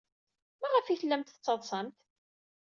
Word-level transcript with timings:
Maɣef 0.61 0.85
ay 0.87 0.97
tellamt 1.01 1.29
tettaḍsamt? 1.31 1.99